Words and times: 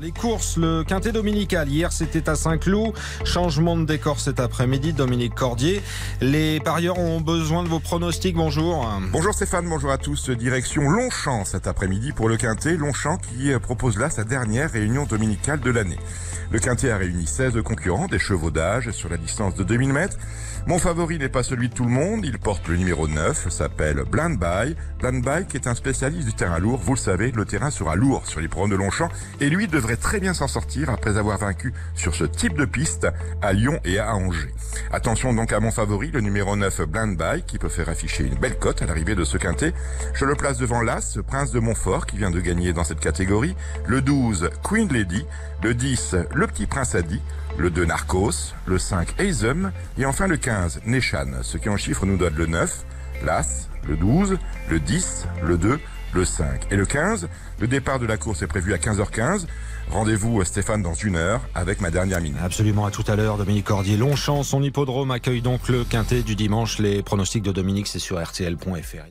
Les 0.00 0.12
courses, 0.12 0.56
le 0.56 0.82
quintet 0.82 1.12
dominical. 1.12 1.68
Hier, 1.68 1.92
c'était 1.92 2.30
à 2.30 2.34
Saint-Cloud. 2.34 2.94
Changement 3.24 3.76
de 3.76 3.84
décor 3.84 4.18
cet 4.18 4.40
après-midi. 4.40 4.94
Dominique 4.94 5.34
Cordier. 5.34 5.82
Les 6.22 6.58
parieurs 6.60 6.98
ont 6.98 7.20
besoin 7.20 7.62
de 7.62 7.68
vos 7.68 7.80
pronostics. 7.80 8.34
Bonjour. 8.34 8.88
Bonjour 9.12 9.34
Stéphane, 9.34 9.68
bonjour 9.68 9.90
à 9.90 9.98
tous. 9.98 10.30
Direction 10.30 10.88
Longchamp 10.88 11.44
cet 11.44 11.66
après-midi 11.66 12.12
pour 12.12 12.30
le 12.30 12.38
quintet. 12.38 12.78
Longchamp 12.78 13.18
qui 13.18 13.50
propose 13.60 13.98
là 13.98 14.08
sa 14.08 14.24
dernière 14.24 14.70
réunion 14.70 15.04
dominicale 15.04 15.60
de 15.60 15.70
l'année. 15.70 15.98
Le 16.50 16.58
quintet 16.58 16.90
a 16.90 16.96
réuni 16.96 17.26
16 17.26 17.62
concurrents, 17.62 18.08
des 18.08 18.18
chevaux 18.18 18.50
d'âge 18.50 18.90
sur 18.90 19.08
la 19.08 19.18
distance 19.18 19.54
de 19.54 19.62
2000 19.62 19.92
mètres. 19.92 20.16
Mon 20.66 20.78
favori 20.78 21.18
n'est 21.18 21.28
pas 21.28 21.42
celui 21.42 21.68
de 21.68 21.74
tout 21.74 21.84
le 21.84 21.90
monde. 21.90 22.24
Il 22.24 22.38
porte 22.38 22.68
le 22.68 22.76
numéro 22.76 23.06
9, 23.06 23.48
s'appelle 23.50 24.02
Blind 24.10 24.38
By. 24.38 24.74
Blind 24.98 25.24
By 25.24 25.46
qui 25.46 25.56
est 25.56 25.68
un 25.68 25.74
spécialiste 25.74 26.26
du 26.26 26.34
terrain 26.34 26.58
lourd. 26.58 26.80
Vous 26.80 26.94
le 26.94 26.98
savez, 26.98 27.30
le 27.30 27.44
terrain 27.44 27.70
sera 27.70 27.94
lourd 27.94 28.26
sur 28.26 28.40
les 28.40 28.48
programmes 28.48 28.72
de 28.72 28.76
Longchamp 28.76 29.10
et 29.40 29.48
lui 29.48 29.68
devrait 29.68 29.89
très 29.96 30.20
bien 30.20 30.34
s'en 30.34 30.48
sortir 30.48 30.90
après 30.90 31.16
avoir 31.16 31.38
vaincu 31.38 31.72
sur 31.94 32.14
ce 32.14 32.24
type 32.24 32.56
de 32.56 32.64
piste 32.64 33.08
à 33.42 33.52
Lyon 33.52 33.80
et 33.84 33.98
à 33.98 34.14
Angers. 34.14 34.54
Attention 34.92 35.32
donc 35.32 35.52
à 35.52 35.60
mon 35.60 35.70
favori, 35.70 36.10
le 36.10 36.20
numéro 36.20 36.56
9 36.56 36.82
Blind 36.82 37.16
By, 37.16 37.42
qui 37.42 37.58
peut 37.58 37.68
faire 37.68 37.88
afficher 37.88 38.24
une 38.24 38.34
belle 38.34 38.58
cote 38.58 38.82
à 38.82 38.86
l'arrivée 38.86 39.14
de 39.14 39.24
ce 39.24 39.36
quintet. 39.36 39.72
Je 40.14 40.24
le 40.24 40.34
place 40.34 40.58
devant 40.58 40.82
l'As, 40.82 41.18
Prince 41.26 41.50
de 41.52 41.60
Montfort, 41.60 42.06
qui 42.06 42.16
vient 42.16 42.30
de 42.30 42.40
gagner 42.40 42.72
dans 42.72 42.84
cette 42.84 43.00
catégorie, 43.00 43.54
le 43.86 44.00
12 44.00 44.50
Queen 44.62 44.92
Lady, 44.92 45.24
le 45.62 45.74
10 45.74 46.16
Le 46.34 46.46
Petit 46.46 46.66
Prince 46.66 46.94
Adi, 46.94 47.20
le 47.58 47.70
2 47.70 47.84
Narcos, 47.84 48.54
le 48.66 48.78
5 48.78 49.20
Eisem, 49.20 49.72
et 49.98 50.06
enfin 50.06 50.26
le 50.26 50.36
15 50.36 50.82
Neshan, 50.86 51.42
ce 51.42 51.58
qui 51.58 51.68
en 51.68 51.76
chiffre 51.76 52.06
nous 52.06 52.16
donne 52.16 52.34
le 52.34 52.46
9, 52.46 52.84
l'As, 53.24 53.68
le 53.88 53.96
12, 53.96 54.38
le 54.68 54.80
10, 54.80 55.26
le 55.42 55.58
2, 55.58 55.80
le 56.12 56.24
5 56.24 56.66
et 56.70 56.76
le 56.76 56.86
15. 56.86 57.28
Le 57.58 57.66
départ 57.66 57.98
de 57.98 58.06
la 58.06 58.16
course 58.16 58.42
est 58.42 58.46
prévu 58.46 58.74
à 58.74 58.76
15h15. 58.78 59.46
Rendez-vous 59.90 60.42
Stéphane 60.44 60.82
dans 60.82 60.94
une 60.94 61.16
heure 61.16 61.40
avec 61.54 61.80
ma 61.80 61.90
dernière 61.90 62.20
minute. 62.20 62.38
Absolument 62.42 62.86
à 62.86 62.90
tout 62.90 63.04
à 63.08 63.16
l'heure. 63.16 63.36
Dominique 63.36 63.64
Cordier, 63.64 63.96
Longchamp, 63.96 64.42
son 64.42 64.62
hippodrome 64.62 65.10
accueille 65.10 65.42
donc 65.42 65.68
le 65.68 65.84
quintet 65.84 66.22
du 66.22 66.36
dimanche. 66.36 66.78
Les 66.78 67.02
pronostics 67.02 67.42
de 67.42 67.52
Dominique, 67.52 67.86
c'est 67.86 67.98
sur 67.98 68.20
rtl.fr. 68.20 69.06